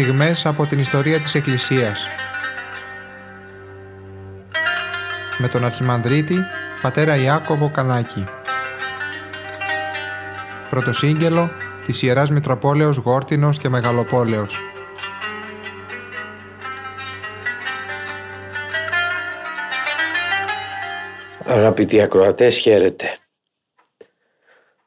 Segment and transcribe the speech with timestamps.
[0.00, 2.06] στιγμές από την ιστορία της Εκκλησίας.
[5.38, 6.36] Με τον Αρχιμανδρίτη,
[6.82, 8.24] πατέρα Ιάκωβο Κανάκη.
[10.70, 11.50] Πρωτοσύγγελο
[11.84, 14.60] της Ιεράς Μητροπόλεως Γόρτινος και Μεγαλοπόλεως.
[21.46, 23.18] Αγαπητοί ακροατές, χαίρετε.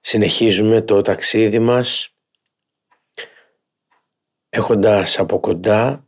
[0.01, 2.13] Συνεχίζουμε το ταξίδι μας
[4.59, 6.07] έχοντας από κοντά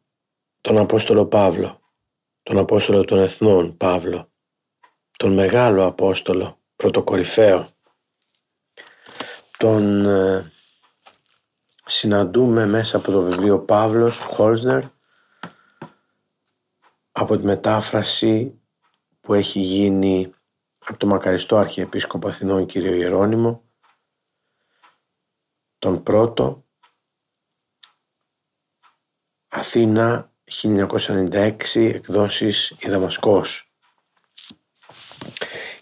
[0.61, 1.81] τον Απόστολο Παύλο,
[2.43, 4.31] τον Απόστολο των Εθνών Παύλο,
[5.17, 7.67] τον Μεγάλο Απόστολο, πρωτοκορυφαίο.
[9.57, 10.51] Τον ε,
[11.85, 14.83] συναντούμε μέσα από το βιβλίο Παύλος Χόλσνερ
[17.11, 18.61] από τη μετάφραση
[19.21, 20.33] που έχει γίνει
[20.85, 23.63] από το μακαριστό Αρχιεπίσκοπο Αθηνών κύριο Ιερώνυμο
[25.79, 26.65] τον πρώτο
[29.53, 33.71] Αθήνα 1996 εκδόσεις η Δαμασκός.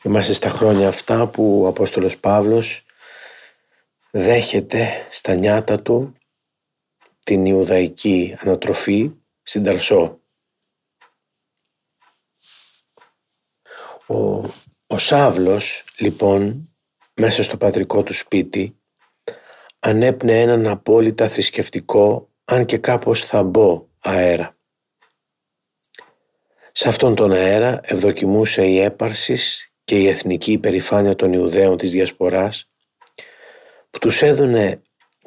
[0.04, 2.86] Είμαστε στα χρόνια αυτά που ο Απόστολος Παύλος
[4.12, 6.16] δέχεται στα νιάτα του
[7.24, 9.12] την Ιουδαϊκή ανατροφή
[9.44, 10.20] στην Ταρσό.
[14.06, 14.18] Ο,
[14.88, 16.70] ο Σάβλος λοιπόν
[17.14, 18.80] μέσα στο πατρικό του σπίτι
[19.80, 24.58] ανέπνεε έναν απόλυτα θρησκευτικό αν και κάπως θαμπό αέρα.
[26.72, 32.70] Σε αυτόν τον αέρα ευδοκιμούσε η έπαρσης και η εθνική υπερηφάνεια των Ιουδαίων της Διασποράς
[33.90, 34.82] που τους, έδωνε,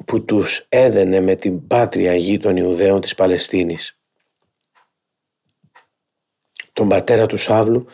[0.05, 3.97] που τους έδαινε με την πάτρια γη των Ιουδαίων της Παλαιστίνης.
[6.73, 7.85] Τον πατέρα του Σάβλου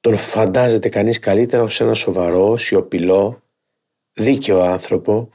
[0.00, 3.42] τον φαντάζεται κανείς καλύτερα ως ένα σοβαρό, σιωπηλό,
[4.12, 5.30] δίκαιο άνθρωπο,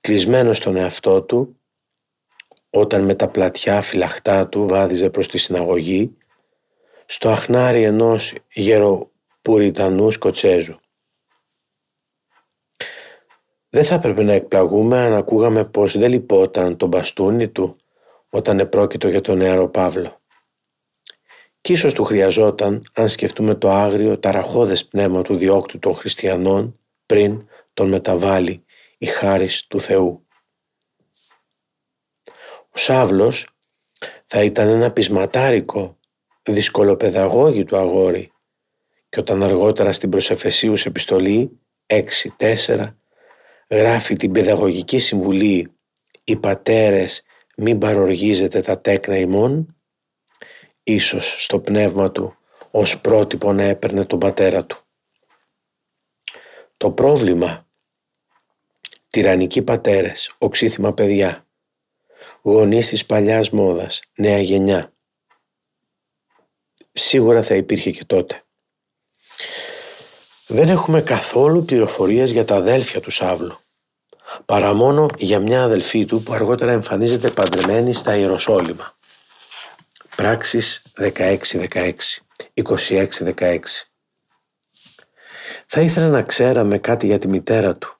[0.00, 1.57] κλεισμένο στον εαυτό του
[2.70, 6.16] όταν με τα πλατιά φυλαχτά του βάδιζε προς τη συναγωγή
[7.06, 10.76] στο αχνάρι ενός γεροπουριτανού Σκοτσέζου.
[13.70, 17.76] Δεν θα έπρεπε να εκπλαγούμε αν ακούγαμε πως δεν λυπόταν το μπαστούνι του
[18.30, 20.20] όταν επρόκειτο για τον νεαρό Παύλο.
[21.60, 27.48] Κι ίσως του χρειαζόταν αν σκεφτούμε το άγριο ταραχώδες πνεύμα του διώκτου των χριστιανών πριν
[27.74, 28.64] τον μεταβάλει
[28.98, 30.27] η χάρις του Θεού.
[32.78, 33.48] Ο Σάβλος
[34.26, 35.98] θα ήταν ένα πεισματάρικο,
[36.42, 38.32] δυσκολοπαιδαγώγητο αγόρι
[39.08, 42.94] και όταν αργότερα στην προσεφεσίους επιστολή 6-4
[43.70, 45.72] γράφει την παιδαγωγική συμβουλή
[46.24, 47.22] «Οι πατέρες
[47.56, 49.76] μην παροργίζετε τα τέκνα ημών»
[50.82, 52.36] ίσως στο πνεύμα του
[52.70, 54.82] ως πρότυπο να έπαιρνε τον πατέρα του.
[56.76, 57.66] Το πρόβλημα
[59.08, 61.42] τυραννικοί πατέρες, οξύθυμα παιδιά,
[62.42, 64.92] γονείς της παλιάς μόδας, νέα γενιά.
[66.92, 68.42] Σίγουρα θα υπήρχε και τότε.
[70.46, 73.58] Δεν έχουμε καθόλου πληροφορίες για τα αδέλφια του Σάβλου,
[74.44, 78.96] παρά μόνο για μια αδελφή του που αργότερα εμφανίζεται παντρεμένη στα Ιεροσόλυμα.
[80.16, 81.94] Πράξεις 16-16,
[82.54, 83.58] 26-16.
[85.66, 87.98] Θα ήθελα να ξέραμε κάτι για τη μητέρα του.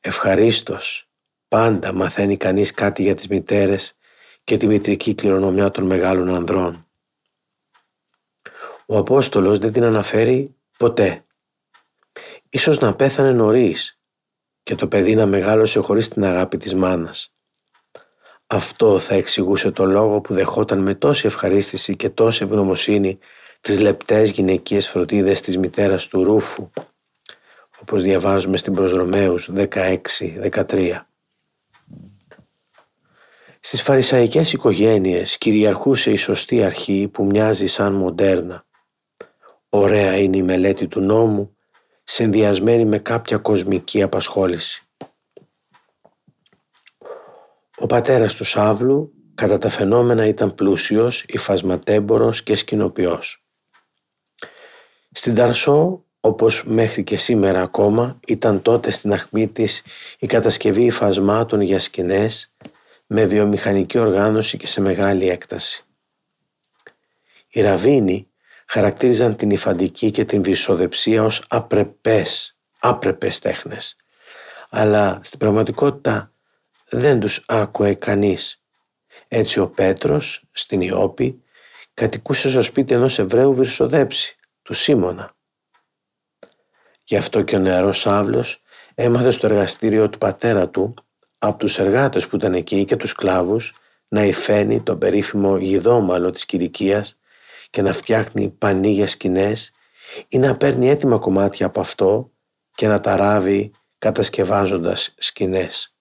[0.00, 1.11] Ευχαρίστως
[1.52, 3.96] Πάντα μαθαίνει κανείς κάτι για τις μητέρες
[4.44, 6.86] και τη μητρική κληρονομιά των μεγάλων ανδρών.
[8.86, 11.24] Ο Απόστολος δεν την αναφέρει ποτέ.
[12.48, 13.98] Ίσως να πέθανε νωρίς
[14.62, 17.34] και το παιδί να μεγάλωσε χωρίς την αγάπη της μάνας.
[18.46, 23.18] Αυτό θα εξηγούσε το λόγο που δεχόταν με τόση ευχαρίστηση και τόση ευγνωμοσύνη
[23.60, 26.70] τις λεπτές γυναικείες φροντίδες της μητέρας του Ρούφου,
[27.80, 31.06] όπως διαβάζουμε στην Προσδρομαίους 16-13.
[33.64, 38.66] Στις φαρισαϊκές οικογένειες κυριαρχούσε η σωστή αρχή που μοιάζει σαν μοντέρνα.
[39.68, 41.56] Ωραία είναι η μελέτη του νόμου,
[42.04, 44.86] συνδυασμένη με κάποια κοσμική απασχόληση.
[47.76, 53.44] Ο πατέρας του Σάβλου κατά τα φαινόμενα ήταν πλούσιος, υφασματέμπορος και σκηνοποιός.
[55.12, 59.82] Στην Ταρσό, όπως μέχρι και σήμερα ακόμα, ήταν τότε στην αχμή της
[60.18, 62.52] η κατασκευή υφασμάτων για σκηνές,
[63.14, 65.84] με βιομηχανική οργάνωση και σε μεγάλη έκταση.
[67.48, 68.30] Οι Ραβίνοι
[68.66, 73.96] χαρακτήριζαν την υφαντική και την βυσοδεψία ως απρεπές, άπρεπες τέχνες.
[74.70, 76.30] Αλλά στην πραγματικότητα
[76.88, 78.62] δεν τους άκουε κανείς.
[79.28, 81.42] Έτσι ο Πέτρος στην Ιώπη
[81.94, 85.34] κατοικούσε στο σπίτι ενός Εβραίου βυσοδέψη, του Σίμωνα.
[87.04, 88.62] Γι' αυτό και ο νεαρός Σάβλος
[88.94, 90.94] έμαθε στο εργαστήριο του πατέρα του
[91.44, 93.74] από τους εργάτες που ήταν εκεί και τους σκλάβους
[94.08, 97.18] να υφαίνει το περίφημο γιδόμαλο της κηρικίας
[97.70, 99.72] και να φτιάχνει πανίγια σκηνές
[100.28, 102.30] ή να παίρνει έτοιμα κομμάτια από αυτό
[102.74, 105.94] και να τα ράβει κατασκευάζοντας σκηνές.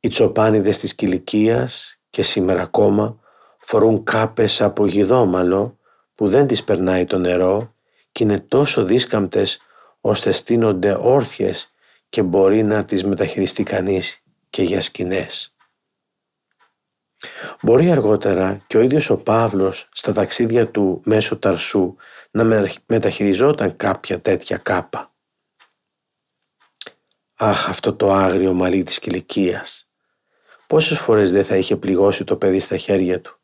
[0.00, 3.20] Οι τσοπάνιδες της κηλικίας και σήμερα ακόμα
[3.58, 5.78] φορούν κάπες από γιδόμαλο
[6.14, 7.74] που δεν τις περνάει το νερό
[8.12, 9.60] και είναι τόσο δίσκαμπτες
[10.00, 11.72] ώστε στείνονται όρθιες
[12.08, 15.56] και μπορεί να τις μεταχειριστεί κανείς και για σκηνές.
[17.62, 21.96] Μπορεί αργότερα και ο ίδιος ο Παύλος στα ταξίδια του μέσω Ταρσού
[22.30, 25.12] να μεταχειριζόταν κάποια τέτοια κάπα.
[27.36, 29.88] Αχ αυτό το άγριο μαλλί της κηλικίας.
[30.66, 33.38] Πόσες φορές δεν θα είχε πληγώσει το παιδί στα χέρια του.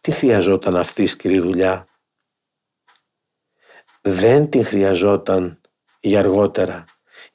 [0.00, 1.88] Τι χρειαζόταν αυτή η σκληρή δουλειά;
[4.00, 5.60] Δεν την χρειαζόταν
[6.00, 6.84] για αργότερα,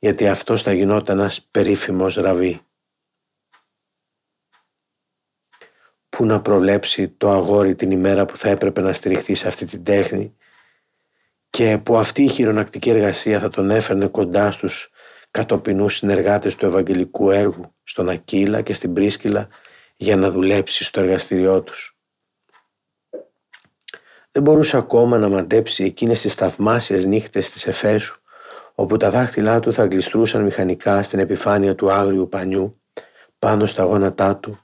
[0.04, 2.62] γιατί αυτός θα γινόταν ένας περίφημος ραβή.
[6.10, 9.84] Πού να προβλέψει το αγόρι την ημέρα που θα έπρεπε να στηριχθεί σε αυτή την
[9.84, 10.36] τέχνη
[11.50, 14.90] και που αυτή η χειρονακτική εργασία θα τον έφερνε κοντά στους
[15.32, 19.48] κατοπινούς συνεργάτες του Ευαγγελικού έργου, στον Ακύλα και στην Πρίσκυλα
[19.96, 21.98] για να δουλέψει στο εργαστηριό τους.
[24.32, 28.21] Δεν μπορούσε ακόμα να μαντέψει εκείνες τις θαυμάσιες νύχτες της Εφέσου
[28.82, 32.82] όπου τα δάχτυλά του θα γλιστρούσαν μηχανικά στην επιφάνεια του άγριου πανιού
[33.40, 34.60] πάνω στα γόνατά του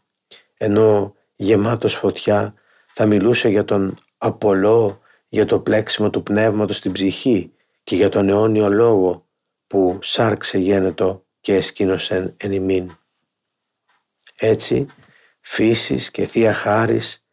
[0.57, 2.53] ενώ γεμάτος φωτιά
[2.93, 7.53] θα μιλούσε για τον Απολό, για το πλέξιμο του πνεύματος στην ψυχή
[7.83, 9.27] και για τον αιώνιο λόγο
[9.67, 12.97] που σάρξε γένετο και εσκήνωσε εν ημίν.
[14.39, 14.85] Έτσι,
[15.39, 17.25] φύσης και θεία χάρις,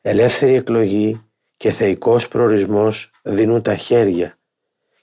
[0.00, 1.24] ελεύθερη εκλογή
[1.56, 4.36] και θεϊκός προορισμός δίνουν τα χέρια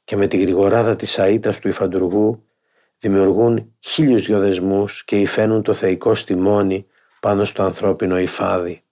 [0.09, 2.43] και με τη γρηγοράδα της αΐτας του υφαντουργού
[2.99, 6.85] δημιουργούν χίλιους δυο δεσμούς και υφαίνουν το θεϊκό στιμόνι
[7.19, 8.83] πάνω στο ανθρώπινο υφάδι.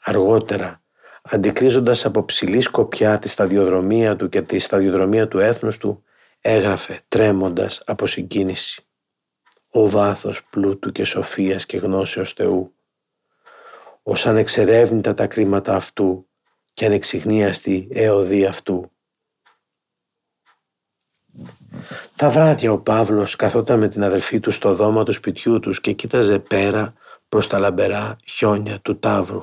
[0.00, 0.82] Αργότερα,
[1.22, 6.04] αντικρίζοντας από ψηλή σκοπιά τη σταδιοδρομία του και τη σταδιοδρομία του έθνους του,
[6.40, 8.84] έγραφε τρέμοντας από συγκίνηση.
[9.70, 12.74] Ο βάθος πλούτου και σοφίας και γνώσεως Θεού.
[14.02, 16.26] Ως ανεξερεύνητα τα κρίματα αυτού
[16.74, 18.88] και ανεξιγνίαστη εωδή αυτού.
[22.16, 25.92] Τα βράδια ο Παύλος καθόταν με την αδελφή του στο δώμα του σπιτιού τους και
[25.92, 26.94] κοίταζε πέρα
[27.28, 29.42] προς τα λαμπερά χιόνια του Ταύρου.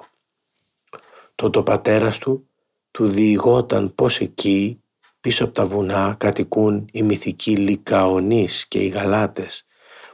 [1.36, 2.48] Τότε ο πατέρας του
[2.92, 4.82] του διηγόταν πως εκεί
[5.22, 9.66] πίσω από τα βουνά κατοικούν οι μυθικοί Λικαονείς και οι Γαλάτες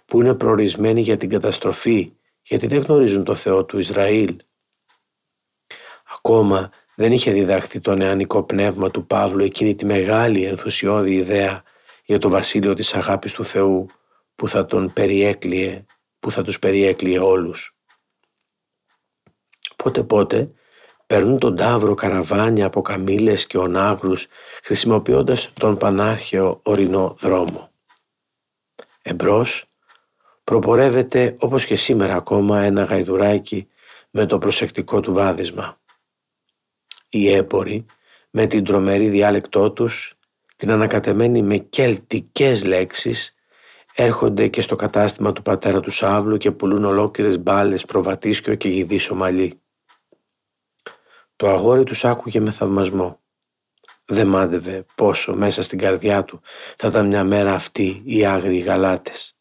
[0.06, 2.12] που είναι προορισμένοι για την καταστροφή
[2.42, 4.36] γιατί δεν γνωρίζουν το Θεό του Ισραήλ.
[6.16, 11.64] Ακόμα δεν είχε διδαχθεί το νεανικό πνεύμα του Παύλου εκείνη τη μεγάλη ενθουσιώδη ιδέα
[12.08, 13.90] για το βασίλειο της αγάπης του Θεού
[14.36, 15.86] που θα τον περιέκλειε,
[16.20, 17.76] που θα τους περιέκλειε όλους.
[19.76, 20.52] Πότε πότε
[21.08, 24.28] περνούν τον τάβρο καραβάνια από καμήλες και ονάγρους
[24.64, 27.72] χρησιμοποιώντας τον πανάρχαιο ορεινό δρόμο.
[29.02, 29.66] Εμπρός
[30.44, 33.68] προπορεύεται όπως και σήμερα ακόμα ένα γαϊδουράκι
[34.10, 35.80] με το προσεκτικό του βάδισμα.
[37.10, 37.86] Οι έποροι
[38.30, 40.17] με την τρομερή διάλεκτό τους
[40.58, 43.36] την ανακατεμένη με κελτικές λέξεις
[43.96, 49.16] έρχονται και στο κατάστημα του πατέρα του Σάβλου και πουλούν ολόκληρες μπάλες προβατίσκιο και γιδίσο
[49.16, 49.62] μαλλί.
[51.36, 53.20] Το αγόρι τους άκουγε με θαυμασμό.
[54.06, 56.42] Δεν μάντευε πόσο μέσα στην καρδιά του
[56.78, 59.38] θα ήταν μια μέρα αυτή οι άγριοι γαλάτες.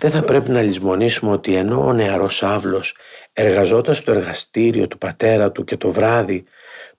[0.00, 2.96] Δεν θα πρέπει να λησμονήσουμε ότι ενώ ο νεαρός Σάβλος
[3.32, 6.44] εργαζόταν στο εργαστήριο του πατέρα του και το βράδυ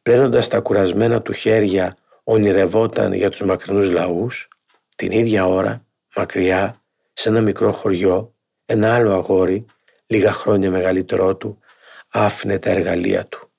[0.01, 1.97] πλένοντας τα κουρασμένα του χέρια
[2.29, 4.47] ονειρευόταν για τους μακρινούς λαούς,
[4.95, 9.65] την ίδια ώρα, μακριά, σε ένα μικρό χωριό, ένα άλλο αγόρι,
[10.07, 11.59] λίγα χρόνια μεγαλύτερό του,
[12.07, 13.51] άφηνε τα εργαλεία του.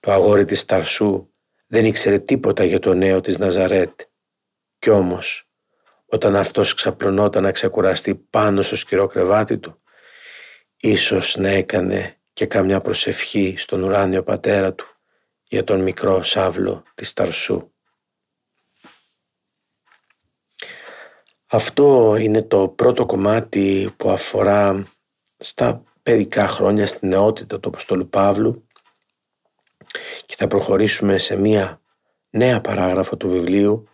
[0.00, 1.28] Το αγόρι της Ταρσού
[1.66, 4.00] δεν ήξερε τίποτα για το νέο της Ναζαρέτ.
[4.78, 5.48] Κι όμως,
[6.06, 9.82] όταν αυτός ξαπλωνόταν να ξεκουραστεί πάνω στο σκυρό κρεβάτι του,
[10.76, 14.93] ίσως να έκανε και καμιά προσευχή στον ουράνιο πατέρα του
[15.54, 17.70] για τον μικρό Σάβλο της Ταρσού.
[21.46, 24.86] Αυτό είναι το πρώτο κομμάτι που αφορά
[25.36, 28.68] στα παιδικά χρόνια στην νεότητα του Αποστόλου Παύλου
[30.26, 31.80] και θα προχωρήσουμε σε μία
[32.30, 33.88] νέα παράγραφο του βιβλίου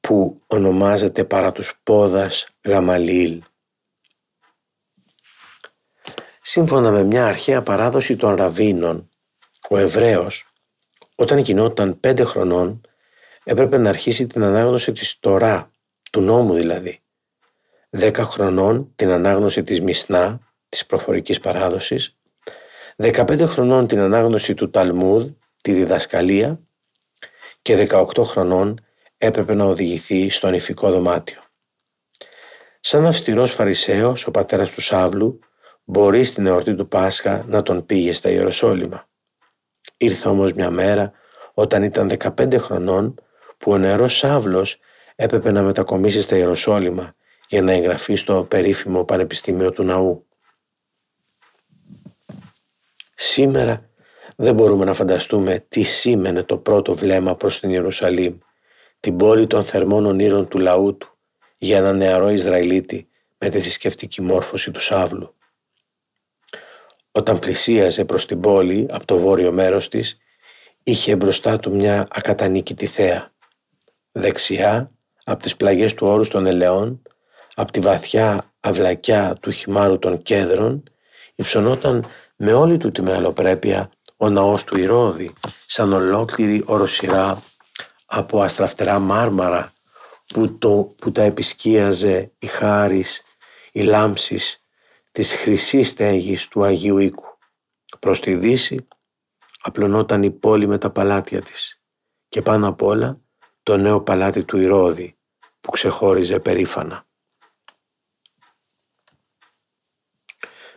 [0.00, 3.42] που ονομάζεται «Παρά τους πόδας Γαμαλίλ».
[6.42, 9.09] Σύμφωνα με μια αρχαία παράδοση των Ραβίνων
[9.72, 10.52] ο Εβραίος,
[11.14, 12.80] όταν γινόταν πέντε χρονών,
[13.44, 15.70] έπρεπε να αρχίσει την ανάγνωση της Τωρά,
[16.10, 17.00] του νόμου δηλαδή.
[17.90, 22.16] 10 χρονών την ανάγνωση της Μισνά, της προφορικής παράδοσης,
[22.96, 25.28] 15 χρονών την ανάγνωση του Ταλμούδ,
[25.62, 26.60] τη διδασκαλία
[27.62, 28.84] και 18 χρονών
[29.18, 31.40] έπρεπε να οδηγηθεί στο νηφικό δωμάτιο.
[32.80, 35.38] Σαν αυστηρός φαρισαίος, ο πατέρας του Σάβλου
[35.84, 39.08] μπορεί στην εορτή του Πάσχα να τον πήγε στα Ιεροσόλυμα.
[40.02, 41.12] Ήρθε όμως μια μέρα
[41.54, 43.14] όταν ήταν 15 χρονών
[43.58, 44.78] που ο νεαρός Σάβλος
[45.16, 47.14] έπρεπε να μετακομίσει στα Ιεροσόλυμα
[47.48, 50.26] για να εγγραφεί στο περίφημο Πανεπιστήμιο του Ναού.
[53.14, 53.90] Σήμερα
[54.36, 58.38] δεν μπορούμε να φανταστούμε τι σήμαινε το πρώτο βλέμμα προς την Ιερουσαλήμ,
[59.00, 61.18] την πόλη των θερμών ονείρων του λαού του,
[61.58, 65.34] για ένα νεαρό Ισραηλίτη με τη θρησκευτική μόρφωση του Σάβλου.
[67.12, 70.18] Όταν πλησίαζε προς την πόλη από το βόρειο μέρος της,
[70.82, 73.32] είχε μπροστά του μια ακατανίκητη θέα.
[74.12, 74.90] Δεξιά,
[75.24, 77.02] από τις πλαγιές του όρους των ελαιών,
[77.54, 80.82] από τη βαθιά αυλακιά του χυμάρου των κέντρων,
[81.34, 85.34] υψωνόταν με όλη του τη μεγαλοπρέπεια ο ναός του Ηρώδη,
[85.66, 87.42] σαν ολόκληρη οροσυρά
[88.06, 89.72] από αστραφτερά μάρμαρα
[90.26, 93.22] που, το, που τα επισκίαζε η χάρις,
[93.72, 94.64] η λάμψης
[95.12, 97.38] της χρυσής στέγης του Αγίου Οίκου.
[97.98, 98.88] Προς τη δύση
[99.60, 101.82] απλωνόταν η πόλη με τα παλάτια της
[102.28, 103.18] και πάνω απ' όλα
[103.62, 105.16] το νέο παλάτι του Ηρώδη
[105.60, 107.04] που ξεχώριζε περήφανα.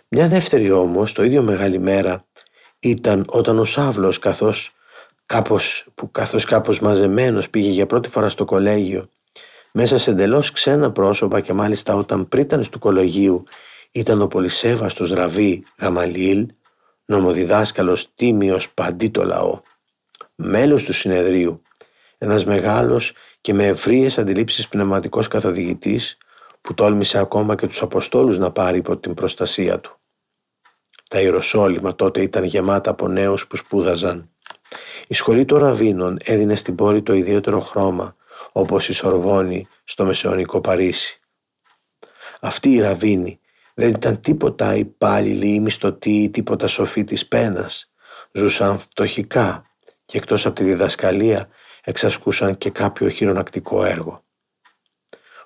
[0.08, 2.26] Μια δεύτερη όμως, το ίδιο μεγάλη μέρα,
[2.80, 4.76] ήταν όταν ο Σάβλος καθώς
[5.26, 9.10] κάπως, που καθώς κάπως μαζεμένος πήγε για πρώτη φορά στο κολέγιο
[9.72, 13.44] μέσα σε εντελώς ξένα πρόσωπα και μάλιστα όταν πρίτανες του κολογίου
[13.96, 16.48] ήταν ο πολυσέβαστος Ραβή Γαμαλίλ,
[17.06, 19.62] νομοδιδάσκαλος τίμιος παντί το λαό,
[20.36, 21.62] μέλος του συνεδρίου,
[22.18, 26.18] ένας μεγάλος και με ευρείες αντιλήψεις πνευματικός καθοδηγητής
[26.62, 29.98] που τόλμησε ακόμα και τους Αποστόλους να πάρει υπό την προστασία του.
[31.10, 34.30] Τα Ιεροσόλυμα τότε ήταν γεμάτα από νέους που σπούδαζαν.
[35.08, 38.16] Η σχολή των Ραβίνων έδινε στην πόλη το ιδιαίτερο χρώμα
[38.52, 41.22] όπως η Σορβόνη στο μεσαιωνικό Παρίσι.
[42.40, 43.40] Αυτοί οι Ραβίνοι
[43.74, 47.92] δεν ήταν τίποτα υπάλληλοι ή μισθωτοί ή τίποτα σοφοί της πένας.
[48.32, 49.70] Ζούσαν φτωχικά
[50.06, 51.48] και εκτός από τη διδασκαλία
[51.84, 54.24] εξασκούσαν και κάποιο χειρονακτικό έργο.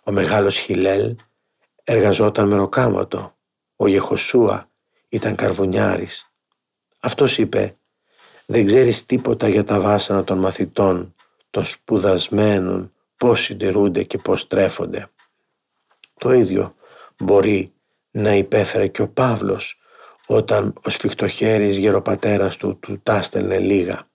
[0.04, 1.16] Ο μεγάλος Χιλέλ
[1.84, 3.36] εργαζόταν με ροκάματο.
[3.76, 4.70] Ο Γεχοσούα
[5.10, 6.32] ήταν καρβουνιάρης.
[7.00, 7.76] Αυτός είπε
[8.46, 11.16] «Δεν ξέρεις τίποτα για τα βάσανα των μαθητών,
[11.50, 15.08] των σπουδασμένων, πώς συντηρούνται και πώς τρέφονται».
[16.18, 16.76] Το ίδιο
[17.18, 17.74] μπορεί
[18.18, 19.80] να υπέφερε και ο Παύλος
[20.26, 24.10] όταν ο σφιχτοχέρης γεροπατέρας του του τάστελνε λίγα.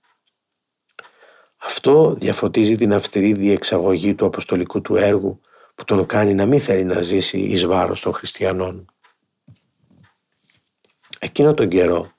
[1.57, 5.41] Αυτό διαφωτίζει την αυστηρή διεξαγωγή του αποστολικού του έργου
[5.75, 8.87] που τον κάνει να μην θέλει να ζήσει εις βάρος των χριστιανών.
[11.19, 12.13] Εκείνο τον καιρό,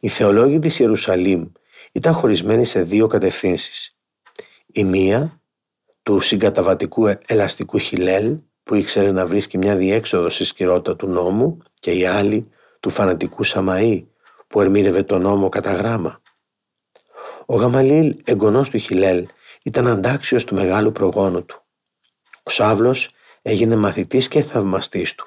[0.00, 1.52] οι θεολόγοι της Ιερουσαλήμ
[1.92, 3.96] ήταν χωρισμένοι σε δύο κατευθύνσεις.
[4.66, 5.40] Η μία,
[6.02, 11.92] του συγκαταβατικού ελαστικού Χιλέλ, που ήξερε να βρίσκει μια διέξοδο στη σκυρότητα του νόμου και
[11.92, 12.48] η άλλη
[12.80, 14.06] του φανατικού Σαμαή,
[14.46, 16.20] που ερμήνευε τον νόμο κατά γράμμα.
[17.46, 19.26] Ο Γαμαλίλ, εγγονός του Χιλέλ,
[19.62, 21.62] ήταν αντάξιος του μεγάλου προγόνου του.
[22.42, 23.10] Ο Σάβλος
[23.42, 25.26] έγινε μαθητής και θαυμαστής του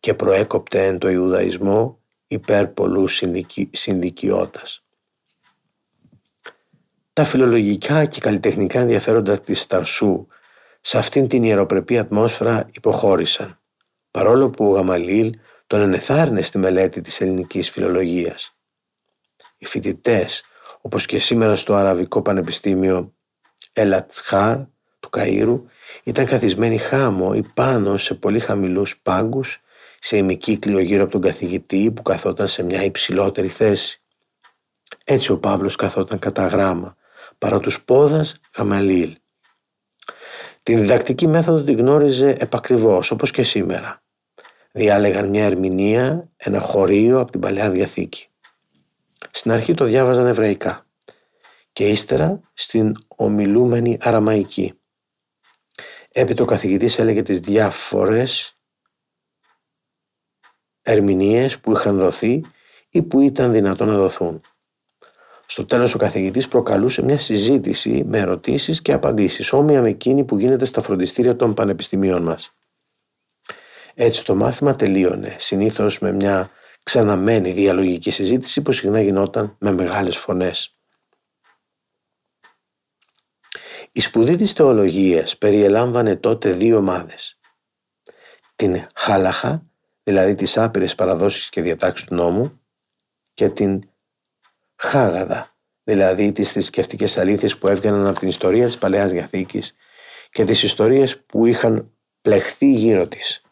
[0.00, 3.06] και προέκοπτε εν το Ιουδαϊσμό υπέρ πολλού
[3.70, 4.84] συνδικιώτας.
[7.12, 10.26] Τα φιλολογικά και καλλιτεχνικά ενδιαφέροντα της Ταρσού
[10.84, 13.58] σε αυτήν την ιεροπρεπή ατμόσφαιρα υποχώρησαν,
[14.10, 15.34] παρόλο που ο Γαμαλίλ
[15.66, 18.56] τον ενεθάρρυνε στη μελέτη της ελληνικής φιλολογίας.
[19.58, 20.44] Οι φοιτητές,
[20.80, 23.14] όπως και σήμερα στο Αραβικό Πανεπιστήμιο
[23.72, 24.56] Ελατσχάρ
[25.00, 25.60] του Καΐρου,
[26.02, 29.60] ήταν καθισμένοι χάμω ή πάνω σε πολύ χαμηλούς πάγκους
[30.00, 34.02] σε ημικύκλιο γύρω από τον καθηγητή που καθόταν σε μια υψηλότερη θέση.
[35.04, 36.96] Έτσι ο Παύλος καθόταν κατά γράμμα,
[37.38, 39.16] παρά τους πόδας Γαμαλίλ.
[40.62, 44.02] Την διδακτική μέθοδο την γνώριζε επακριβώς, όπως και σήμερα.
[44.72, 48.28] Διάλεγαν μια ερμηνεία, ένα χωρίο από την Παλαιά Διαθήκη.
[49.30, 50.86] Στην αρχή το διάβαζαν εβραϊκά
[51.72, 54.80] και ύστερα στην ομιλούμενη αραμαϊκή.
[56.08, 58.58] Έπειτα ο καθηγητής έλεγε τις διάφορες
[60.82, 62.44] ερμηνείες που είχαν δοθεί
[62.88, 64.40] ή που ήταν δυνατόν να δοθούν.
[65.52, 70.38] Στο τέλος ο καθηγητής προκαλούσε μια συζήτηση με ερωτήσεις και απαντήσεις, όμοια με εκείνη που
[70.38, 72.54] γίνεται στα φροντιστήρια των πανεπιστημίων μας.
[73.94, 76.50] Έτσι το μάθημα τελείωνε, συνήθως με μια
[76.82, 80.70] ξαναμένη διαλογική συζήτηση που συχνά γινόταν με μεγάλες φωνές.
[83.92, 87.38] Η σπουδή της θεολογίας περιελάμβανε τότε δύο ομάδες
[88.56, 89.66] την χάλαχα,
[90.02, 92.60] δηλαδή τις άπειρες παραδόσεις και διατάξεις του νόμου
[93.34, 93.86] και την
[94.82, 99.76] χάγαδα, δηλαδή τις θρησκευτικές αλήθειες που έβγαιναν από την ιστορία της Παλαιάς Διαθήκης
[100.30, 103.42] και τις ιστορίες που είχαν πλεχθεί γύρω της.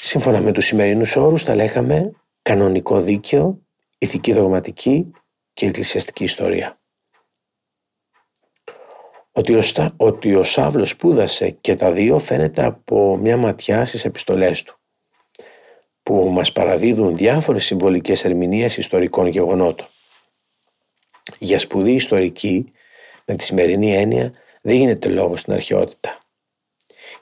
[0.00, 3.58] Σύμφωνα με τους σημερινούς όρους τα λέγαμε κανονικό δίκαιο,
[3.98, 5.10] ηθική δογματική
[5.52, 6.80] και εκκλησιαστική ιστορία.
[9.32, 9.62] Ότι ο,
[9.96, 14.81] ότι ο Σάβλος σπούδασε και τα δύο φαίνεται από μια ματιά στις επιστολές του
[16.02, 19.86] που μας παραδίδουν διάφορες συμβολικές ερμηνείες ιστορικών γεγονότων.
[21.38, 22.72] Για σπουδή ιστορική,
[23.24, 24.32] με τη σημερινή έννοια,
[24.62, 26.20] δεν γίνεται λόγος στην αρχαιότητα.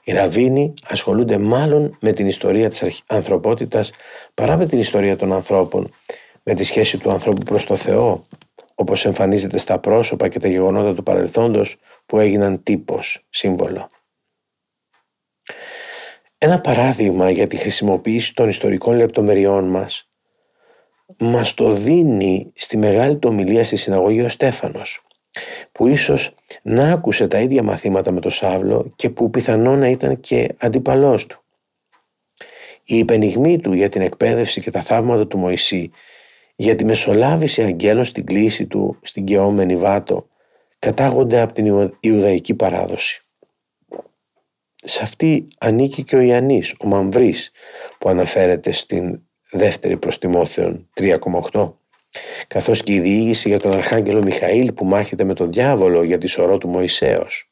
[0.03, 3.91] Οι Ραβίνοι ασχολούνται μάλλον με την ιστορία της ανθρωπότητας
[4.33, 5.93] παρά με την ιστορία των ανθρώπων,
[6.43, 8.25] με τη σχέση του ανθρώπου προς το Θεό,
[8.75, 13.89] όπως εμφανίζεται στα πρόσωπα και τα γεγονότα του παρελθόντος που έγιναν τύπος, σύμβολο.
[16.43, 20.09] Ένα παράδειγμα για τη χρησιμοποίηση των ιστορικών λεπτομεριών μας
[21.19, 25.01] μας το δίνει στη μεγάλη του ομιλία στη συναγωγή ο Στέφανος
[25.71, 30.19] που ίσως να άκουσε τα ίδια μαθήματα με τον Σάβλο και που πιθανόν να ήταν
[30.19, 31.43] και αντιπαλός του.
[32.83, 35.91] Η υπενιγμή του για την εκπαίδευση και τα θαύματα του Μωυσή
[36.55, 40.27] για τη μεσολάβηση αγγέλων στην κλίση του στην καιόμενη Βάτο
[40.79, 43.21] κατάγονται από την Ιουδαϊκή παράδοση.
[44.83, 47.51] Σε αυτή ανήκει και ο Ιαννής, ο Μαμβρής,
[47.97, 49.21] που αναφέρεται στην
[49.51, 51.73] δεύτερη προς Τιμόθεων 3,8
[52.47, 56.27] καθώς και η διήγηση για τον Αρχάγγελο Μιχαήλ που μάχεται με τον διάβολο για τη
[56.27, 57.51] σωρό του Μωυσέως.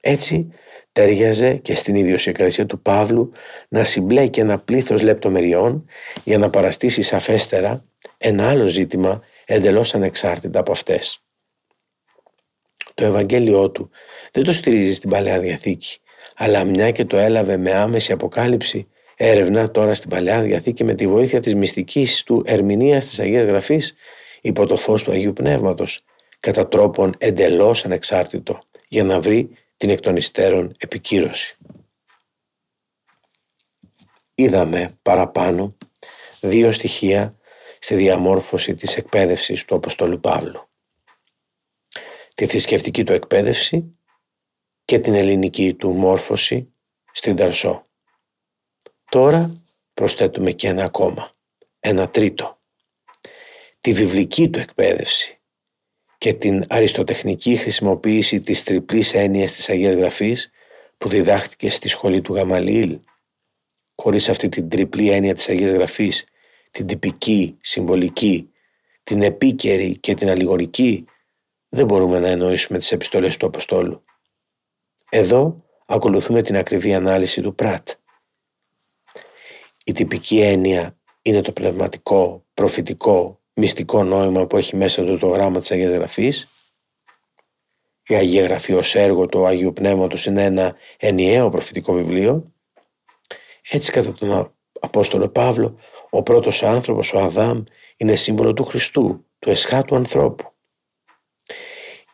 [0.00, 0.52] Έτσι
[0.92, 3.32] τέριαζε και στην ιδιοσυγκρασία του Παύλου
[3.68, 5.88] να συμπλέκει ένα πλήθος λεπτομεριών
[6.24, 7.84] για να παραστήσει σαφέστερα
[8.18, 11.20] ένα άλλο ζήτημα εντελώς ανεξάρτητα από αυτές.
[12.94, 13.90] Το Ευαγγέλιό του
[14.36, 15.98] δεν το στηρίζεις στην Παλαιά Διαθήκη,
[16.34, 21.06] αλλά μια και το έλαβε με άμεση αποκάλυψη, έρευνα τώρα στην Παλαιά Διαθήκη με τη
[21.06, 23.94] βοήθεια της μυστικής του ερμηνείας της Αγίας Γραφής
[24.40, 26.04] υπό το φως του Αγίου Πνεύματος,
[26.40, 31.56] κατά τρόπον εντελώς ανεξάρτητο, για να βρει την εκ των υστέρων επικύρωση.
[34.34, 35.76] Είδαμε παραπάνω
[36.40, 37.36] δύο στοιχεία
[37.78, 40.68] στη διαμόρφωση της εκπαίδευσης του Αποστόλου Παύλου.
[42.34, 43.95] Τη θρησκευτική του εκπαίδευση
[44.86, 46.72] και την ελληνική του μόρφωση
[47.12, 47.86] στην Ταρσό.
[49.10, 49.62] Τώρα
[49.94, 51.32] προσθέτουμε και ένα ακόμα,
[51.80, 52.58] ένα τρίτο.
[53.80, 55.40] Τη βιβλική του εκπαίδευση
[56.18, 60.50] και την αριστοτεχνική χρησιμοποίηση της τριπλής έννοιας της Αγίας Γραφής
[60.98, 62.98] που διδάχτηκε στη σχολή του Γαμαλίλ.
[63.94, 66.24] Χωρίς αυτή την τριπλή έννοια της Αγίας Γραφής,
[66.70, 68.50] την τυπική, συμβολική,
[69.04, 71.04] την επίκαιρη και την αλληγορική,
[71.68, 74.04] δεν μπορούμε να εννοήσουμε τις επιστολές του Αποστόλου.
[75.16, 77.88] Εδώ ακολουθούμε την ακριβή ανάλυση του Πράτ.
[79.84, 85.58] Η τυπική έννοια είναι το πνευματικό, προφητικό, μυστικό νόημα που έχει μέσα του το γράμμα
[85.58, 86.48] της Αγίας Γραφής.
[88.06, 92.52] Η Αγία Γραφή ως έργο του Αγίου Πνεύματος είναι ένα ενιαίο προφητικό βιβλίο.
[93.70, 95.78] Έτσι κατά τον Απόστολο Παύλο,
[96.10, 97.64] ο πρώτος άνθρωπος, ο Αδάμ,
[97.96, 100.55] είναι σύμβολο του Χριστού, του εσχάτου ανθρώπου.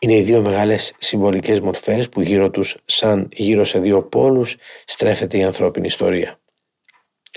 [0.03, 5.38] Είναι οι δύο μεγάλες συμβολικές μορφές που γύρω τους, σαν γύρω σε δύο πόλους, στρέφεται
[5.38, 6.41] η ανθρώπινη ιστορία.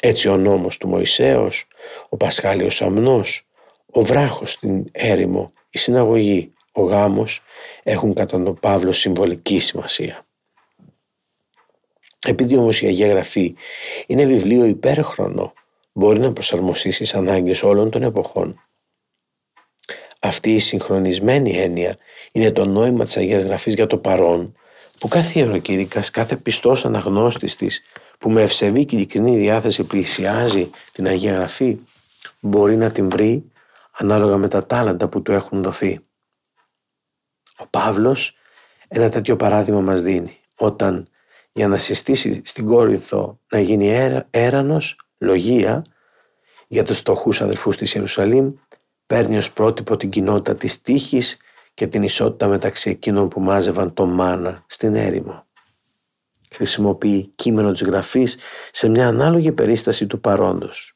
[0.01, 1.67] Έτσι ο νόμος του Μωυσέως,
[2.10, 3.47] ο Πασχάλιος Αμνός,
[3.91, 7.41] ο βράχος στην έρημο, η συναγωγή, ο γάμος
[7.84, 10.25] έχουν κατά τον Παύλο συμβολική σημασία.
[12.28, 13.56] Επειδή όμως η Αγία Γραφή
[14.08, 15.54] είναι βιβλίο υπέρχρονο,
[15.93, 18.60] μπορεί να προσαρμοστεί στις ανάγκες όλων των εποχών.
[20.19, 21.97] Αυτή η συγχρονισμένη έννοια
[22.32, 24.56] είναι το νόημα της Αγίας Γραφής για το παρόν,
[24.99, 27.82] που κάθε ιεροκήρυκας, κάθε πιστός αναγνώστης της,
[28.17, 31.78] που με ευσεβή και ειλικρινή διάθεση πλησιάζει την Αγία Γραφή,
[32.39, 33.51] μπορεί να την βρει
[33.91, 35.99] ανάλογα με τα τάλαντα που του έχουν δοθεί.
[37.58, 38.34] Ο Παύλος
[38.88, 41.08] ένα τέτοιο παράδειγμα μας δίνει όταν
[41.51, 45.86] για να συστήσει στην Κόρινθο να γίνει έρανος, λογία
[46.67, 48.54] για τους στοχούς αδερφούς της Ιερουσαλήμ
[49.07, 51.37] παίρνει ως πρότυπο την κοινότητα της τύχης
[51.73, 55.45] και την ισότητα μεταξύ εκείνων που μάζευαν το μάνα στην έρημο.
[56.51, 58.37] Χρησιμοποιεί κείμενο της γραφής
[58.71, 60.95] σε μια ανάλογη περίσταση του παρόντος.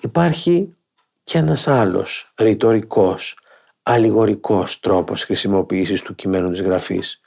[0.00, 0.76] Υπάρχει
[1.24, 3.38] και ένας άλλος ρητορικός,
[3.82, 7.20] αλληγορικός τρόπος χρησιμοποίησης του κειμένου της γραφής,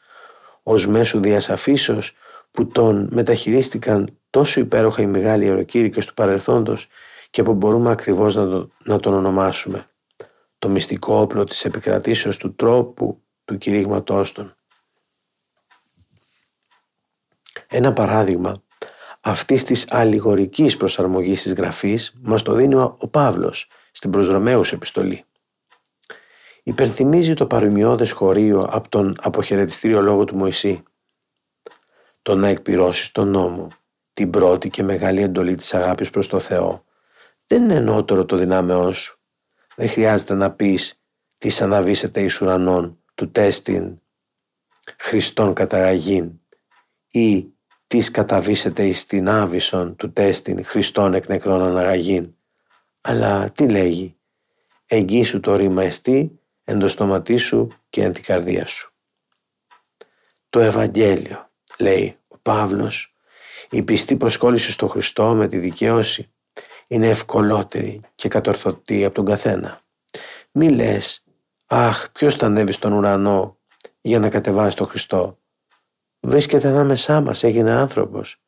[0.63, 2.13] ως μέσου διασαφήσεως
[2.51, 6.87] που τον μεταχειρίστηκαν τόσο υπέροχα οι μεγάλοι αεροκήρυκες του παρελθόντος
[7.29, 9.89] και που μπορούμε ακριβώς να, να τον ονομάσουμε.
[10.57, 14.53] Το μυστικό όπλο της επικρατήσεως του τρόπου του κηρύγματός των.
[17.67, 18.63] Ένα παράδειγμα
[19.21, 25.23] αυτής της αλληγορικής προσαρμογής της γραφής μας το δίνει ο Παύλος στην προ επιστολή.
[26.63, 30.83] Υπενθυμίζει το παρομοιώδε χωρίο από τον αποχαιρετιστήριο λόγο του Μωυσή.
[32.21, 33.67] Το να εκπληρώσεις τον νόμο,
[34.13, 36.83] την πρώτη και μεγάλη εντολή της αγάπης προς το Θεό,
[37.49, 39.19] δεν είναι ενώτερο το δυνάμεό σου.
[39.75, 41.01] Δεν χρειάζεται να πεις
[41.37, 44.01] τι αναβήσετε εις ουρανών του τέστην
[44.97, 46.31] Χριστόν καταγαγήν
[47.11, 47.53] ή
[47.87, 52.35] τις καταβήσετε εις την άβυσον του τέστην Χριστόν εκ νεκρών αναγαγήν.
[53.01, 54.17] Αλλά τι λέγει,
[54.85, 58.93] εγγύσου το ρήμα εστί εν το στόματί σου και εν την καρδία σου.
[60.49, 63.15] Το Ευαγγέλιο, λέει ο Παύλος,
[63.69, 66.31] η πιστή προσκόλληση στο Χριστό με τη δικαίωση
[66.91, 69.81] είναι ευκολότερη και κατορθωτή από τον καθένα.
[70.51, 71.23] Μη λες,
[71.65, 73.57] αχ ποιος θα ανέβει στον ουρανό
[74.01, 75.39] για να κατεβάσει τον Χριστό.
[76.19, 78.41] Βρίσκεται ανάμεσά μας, έγινε άνθρωπος.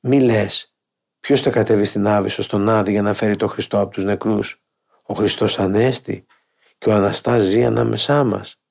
[0.00, 0.74] Μη λες,
[1.20, 4.62] ποιος θα κατέβει στην Άβυσσο στον Άδη για να φέρει τον Χριστό από τους νεκρούς.
[5.02, 6.26] Ο Χριστός Ανέστη
[6.78, 8.62] και ο Αναστάς ζει ανάμεσά μας.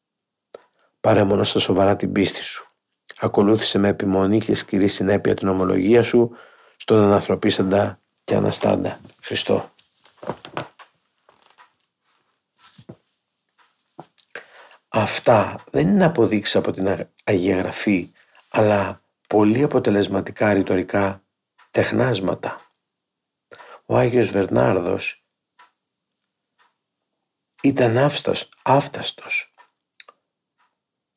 [0.99, 2.71] Πάρε μόνο στα σοβαρά την πίστη σου.
[3.19, 6.31] Ακολούθησε με επιμονή και σκληρή συνέπεια την ομολογία σου
[6.77, 9.71] στον ανθρωπίσαντα και αναστάντα Χριστό.
[14.87, 18.11] Αυτά δεν είναι αποδείξεις από την Αγία Γραφή,
[18.49, 21.23] αλλά πολύ αποτελεσματικά ρητορικά
[21.71, 22.61] τεχνάσματα.
[23.85, 25.23] Ο Άγιος Βερνάρδος
[27.63, 28.09] ήταν
[28.61, 29.53] άφταστος.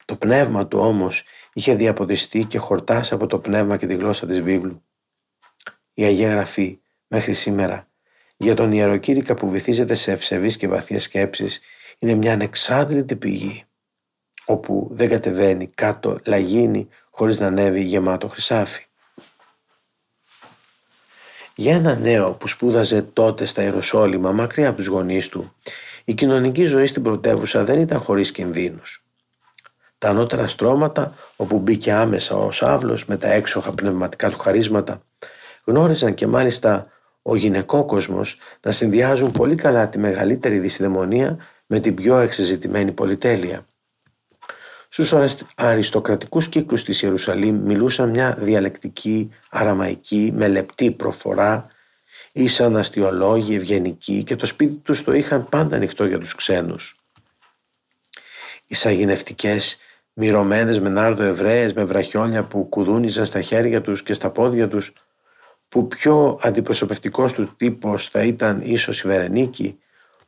[0.04, 4.40] Το πνεύμα του όμως είχε διαποτιστεί και χορτάσει από το πνεύμα και τη γλώσσα της
[4.40, 4.84] βίβλου.
[5.94, 6.80] Η Αγία Γραφή
[7.12, 7.88] μέχρι σήμερα
[8.36, 11.60] για τον ιεροκήρυκα που βυθίζεται σε ευσεβείς και βαθιές σκέψεις
[11.98, 13.64] είναι μια ανεξάντλητη πηγή
[14.44, 18.84] όπου δεν κατεβαίνει κάτω λαγίνη χωρίς να ανέβει γεμάτο χρυσάφι.
[21.54, 25.54] Για ένα νέο που σπούδαζε τότε στα Ιεροσόλυμα μακριά από τους γονείς του,
[26.04, 29.04] η κοινωνική ζωή στην πρωτεύουσα δεν ήταν χωρίς κινδύνους.
[29.98, 35.02] Τα ανώτερα στρώματα, όπου μπήκε άμεσα ο Σάβλος με τα έξοχα πνευματικά του χαρίσματα,
[35.64, 41.94] γνώριζαν και μάλιστα ο γυναικό κόσμος να συνδυάζουν πολύ καλά τη μεγαλύτερη δυσιδαιμονία με την
[41.94, 43.66] πιο εξεζητημένη πολυτέλεια.
[44.88, 45.14] Στους
[45.56, 51.66] αριστοκρατικούς κύκλους της Ιερουσαλήμ μιλούσαν μια διαλεκτική, αραμαϊκή, με λεπτή προφορά,
[52.32, 56.96] ήσαν αστιολόγοι, ευγενικοί και το σπίτι τους το είχαν πάντα ανοιχτό για τους ξένους.
[58.66, 59.78] Οι σαγηνευτικές,
[60.12, 64.92] μυρωμένες με νάρδο Εβραίες με βραχιόνια που κουδούνιζαν στα χέρια τους και στα πόδια τους,
[65.70, 69.78] που πιο αντιπροσωπευτικός του τύπος θα ήταν ίσως η Βερενίκη,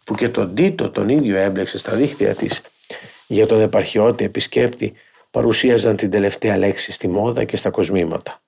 [0.05, 2.63] που και τον Τίτο τον ίδιο έμπλεξε στα δίχτυα της,
[3.27, 4.93] για τον επαρχιώτη επισκέπτη
[5.31, 8.43] παρουσίαζαν την τελευταία λέξη στη μόδα και στα κοσμήματα.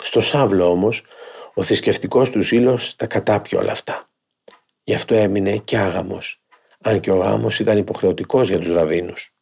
[0.00, 1.04] Στο Σάβλο όμως,
[1.54, 4.08] ο θρησκευτικός του ζήλος τα κατάπιε όλα αυτά.
[4.84, 6.40] Γι' αυτό έμεινε και άγαμος,
[6.80, 9.34] αν και ο γάμος ήταν υποχρεωτικός για τους ραβίνους.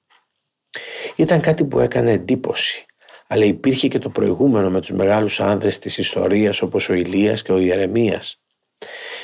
[1.16, 2.86] Ήταν κάτι που έκανε εντύπωση,
[3.30, 7.52] αλλά υπήρχε και το προηγούμενο με τους μεγάλους άνδρες της ιστορίας όπως ο Ηλίας και
[7.52, 8.42] ο Ιερεμίας.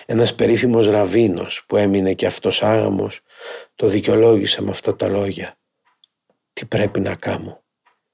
[0.07, 3.21] Ένας περίφημος ραβίνος που έμεινε και αυτός άγαμος
[3.75, 5.59] το δικαιολόγησε με αυτά τα λόγια.
[6.53, 7.65] Τι πρέπει να κάνω;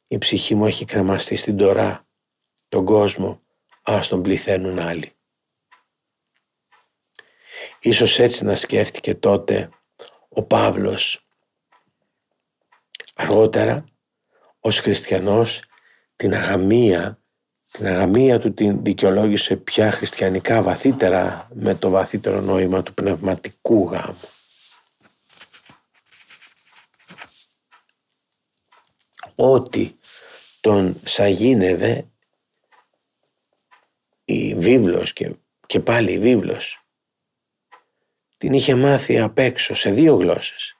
[0.09, 2.07] Η ψυχή μου έχει κρεμαστεί στην τορά.
[2.68, 3.42] Τον κόσμο
[3.83, 5.12] ας τον πληθαίνουν άλλοι.
[7.81, 9.68] Ίσως έτσι να σκέφτηκε τότε
[10.29, 11.26] ο Παύλος.
[13.14, 13.85] Αργότερα,
[14.61, 15.62] ως χριστιανός,
[16.20, 17.22] την αγαμία,
[17.70, 24.28] την αγαμία του την δικαιολόγησε πια χριστιανικά βαθύτερα με το βαθύτερο νόημα του πνευματικού γάμου.
[29.35, 29.94] Ό,τι
[30.61, 32.06] τον σαγίνευε
[34.24, 35.35] η βίβλος και,
[35.66, 36.85] και πάλι η βίβλος
[38.38, 40.76] την είχε μάθει απ' έξω σε δύο γλώσσες.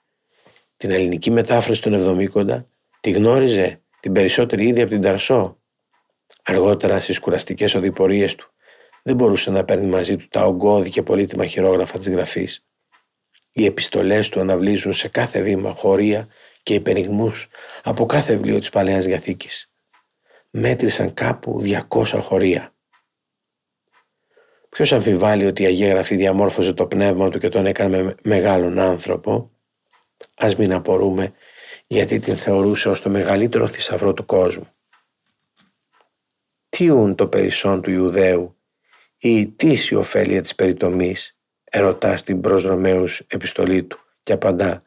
[0.77, 2.67] Την ελληνική μετάφραση των Εβδομήκοντα
[3.01, 5.59] τη γνώριζε την περισσότερη ήδη από την Ταρσό.
[6.43, 8.51] Αργότερα στις κουραστικές οδηπορίες του
[9.03, 12.65] δεν μπορούσε να παίρνει μαζί του τα ογκώδη και πολύτιμα χειρόγραφα της γραφής.
[13.51, 16.27] Οι επιστολές του αναβλύζουν σε κάθε βήμα χωρία
[16.63, 17.47] και υπερηγμούς
[17.83, 19.71] από κάθε βιβλίο της Παλαιάς Διαθήκης.
[20.49, 22.75] Μέτρησαν κάπου 200 χωρία.
[24.69, 28.79] Ποιος αμφιβάλλει ότι η Αγία Γραφή διαμόρφωσε το πνεύμα του και τον έκανε με μεγάλον
[28.79, 29.51] άνθρωπο;
[30.37, 31.33] Ας μην απορούμε
[31.91, 34.67] γιατί την θεωρούσε ως το μεγαλύτερο θησαυρό του κόσμου.
[36.69, 38.57] Τι ούν το περισσόν του Ιουδαίου
[39.17, 44.83] ή τι η ωφέλεια της περιτομής ερωτάς στην προς Ρωμαίους επιστολή του και απαντά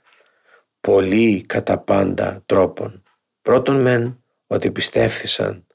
[0.81, 3.03] πολύ κατά πάντα τρόπον.
[3.43, 5.67] Πρώτον μεν ότι πιστεύθησαν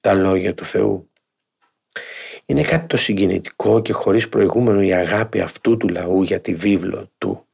[0.00, 1.10] τα λόγια του Θεού.
[2.46, 7.10] Είναι κάτι το συγκινητικό και χωρίς προηγούμενο η αγάπη αυτού του λαού για τη βίβλο
[7.18, 7.44] του.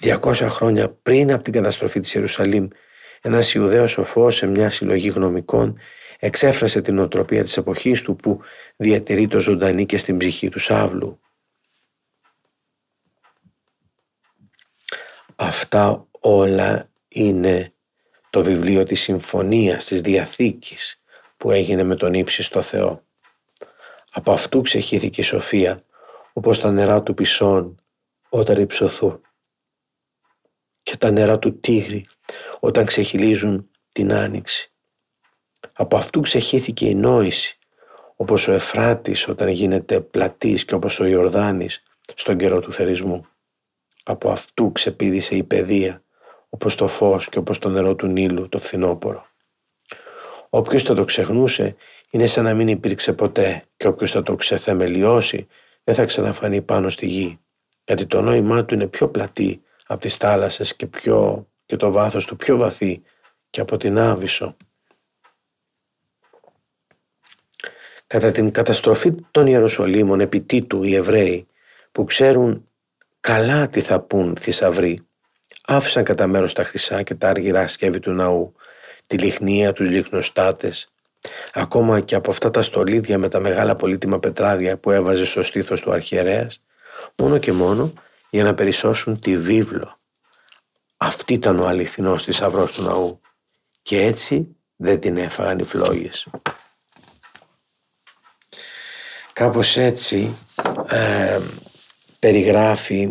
[0.00, 2.68] 200 χρόνια πριν από την καταστροφή της Ιερουσαλήμ,
[3.20, 5.78] ένας Ιουδαίος σοφός σε μια συλλογή γνωμικών
[6.18, 8.40] εξέφρασε την οτροπία της εποχής του που
[8.76, 11.20] διατηρεί το ζωντανή και στην ψυχή του Σάβλου.
[15.36, 17.72] Αυτά όλα είναι
[18.30, 21.02] το βιβλίο της συμφωνίας, της Διαθήκης
[21.36, 23.04] που έγινε με τον ύψιστο Θεό.
[24.10, 25.80] Από αυτού ξεχύθηκε η σοφία
[26.32, 27.82] όπως τα νερά του πισών
[28.28, 29.20] όταν υψωθούν
[30.82, 32.06] και τα νερά του τίγρη
[32.60, 34.72] όταν ξεχυλίζουν την άνοιξη.
[35.72, 37.58] Από αυτού ξεχύθηκε η νόηση
[38.16, 41.82] όπως ο Εφράτης όταν γίνεται πλατής και όπως ο Ιορδάνης
[42.14, 43.26] στον καιρό του θερισμού.
[44.02, 46.02] Από αυτού ξεπίδησε η παιδεία
[46.48, 49.26] όπως το φως και όπως το νερό του Νείλου το φθινόπωρο.
[50.48, 51.76] Όποιος θα το ξεχνούσε
[52.10, 55.46] είναι σαν να μην υπήρξε ποτέ και όποιος θα το ξεθεμελιώσει
[55.84, 57.38] δεν θα ξαναφανεί πάνω στη γη
[57.84, 62.26] γιατί το νόημά του είναι πιο πλατή από τις θάλασσες και, πιο, και το βάθος
[62.26, 63.02] του πιο βαθύ
[63.50, 64.56] και από την Άβυσσο.
[68.06, 71.46] Κατά την καταστροφή των Ιεροσολύμων επί Τίτου οι Εβραίοι
[71.92, 72.68] που ξέρουν
[73.20, 75.06] καλά τι θα πούν θησαυροί
[75.66, 78.54] άφησαν κατά μέρος τα χρυσά και τα άργυρα σκεύη του ναού,
[79.06, 80.88] τη λιχνία, τους λιχνοστάτες,
[81.52, 85.80] ακόμα και από αυτά τα στολίδια με τα μεγάλα πολύτιμα πετράδια που έβαζε στο στήθος
[85.80, 86.62] του αρχιερέας,
[87.16, 87.92] μόνο και μόνο
[88.34, 89.96] για να περισσώσουν τη βίβλο.
[90.96, 93.20] Αυτή ήταν ο αληθινός θησαυρό του ναού
[93.82, 96.26] και έτσι δεν την έφαγαν οι φλόγες.
[99.32, 100.34] Κάπως έτσι
[100.88, 101.40] ε,
[102.18, 103.10] περιγράφει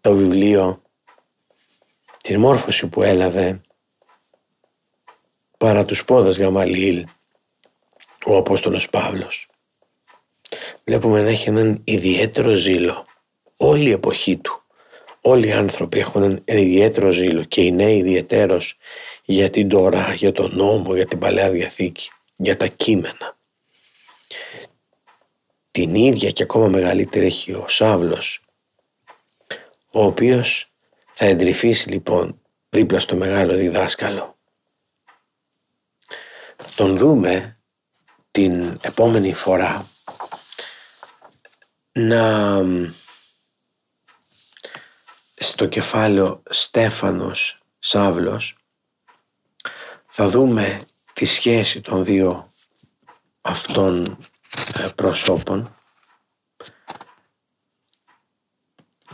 [0.00, 0.82] το βιβλίο
[2.22, 3.60] την μόρφωση που έλαβε
[5.58, 7.06] παρά τους πόδας Γαμαλίλ
[8.26, 9.48] ο Απόστολος Παύλος.
[10.84, 13.06] Βλέπουμε να έχει έναν ιδιαίτερο ζήλο
[13.56, 14.60] όλη η εποχή του.
[15.20, 18.76] Όλοι οι άνθρωποι έχουν έναν ιδιαίτερο ζήλο και οι νέοι ιδιαίτερος
[19.24, 23.36] για την Τωρά, για τον νόμο, για την Παλαιά Διαθήκη, για τα κείμενα.
[25.70, 28.44] Την ίδια και ακόμα μεγαλύτερη έχει ο Σάβλος,
[29.90, 30.72] ο οποίος
[31.12, 34.36] θα εντρυφήσει λοιπόν δίπλα στο μεγάλο διδάσκαλο.
[36.76, 37.58] Τον δούμε
[38.30, 39.86] την επόμενη φορά
[41.92, 42.62] να
[45.38, 48.56] στο κεφάλαιο Στέφανος Σάβλος
[50.06, 50.80] θα δούμε
[51.12, 52.50] τη σχέση των δύο
[53.40, 54.18] αυτών
[54.74, 55.76] ε, προσώπων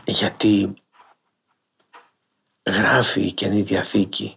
[0.05, 0.75] γιατί
[2.67, 4.37] γράφει η Καινή Διαθήκη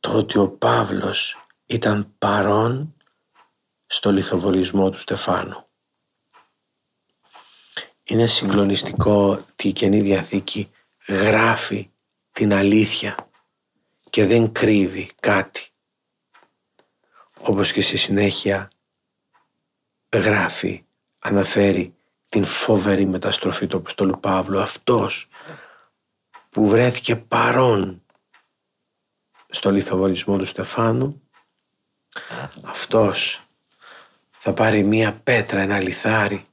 [0.00, 2.94] το ότι ο Παύλος ήταν παρόν
[3.86, 5.66] στο λιθοβολισμό του Στεφάνου.
[8.12, 10.70] Είναι συγκλονιστικό ότι η Καινή Διαθήκη
[11.06, 11.90] γράφει
[12.32, 13.28] την αλήθεια
[14.10, 15.68] και δεν κρύβει κάτι.
[17.40, 18.70] Όπως και στη συνέχεια
[20.12, 20.84] γράφει,
[21.18, 21.94] αναφέρει
[22.28, 24.60] την φοβερή μεταστροφή του Αποστόλου Παύλου.
[24.60, 25.28] Αυτός
[26.50, 28.02] που βρέθηκε παρόν
[29.48, 31.22] στο λιθοβολισμό του Στεφάνου,
[32.62, 33.46] αυτός
[34.30, 36.46] θα πάρει μία πέτρα, ένα λιθάρι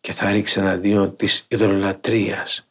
[0.00, 2.66] και θα ρίξει εναντίον της ιδρολατρίας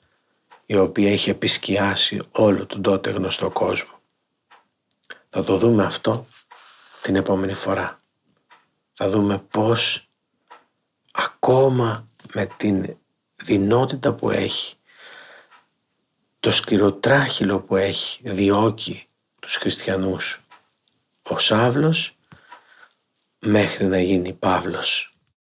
[0.65, 4.00] η οποία είχε επισκιάσει όλο τον τότε γνωστό κόσμο.
[5.30, 6.26] Θα το δούμε αυτό
[7.02, 8.02] την επόμενη φορά.
[8.94, 10.10] Θα δούμε πώς
[11.12, 12.98] ακόμα με την
[13.36, 14.76] δυνότητα που έχει,
[16.39, 19.08] το σκυροτράχυλο που έχει διώκει
[19.39, 20.39] τους χριστιανούς
[21.24, 22.18] ο Σάβλος
[23.39, 25.09] μέχρι να γίνει Παύλος.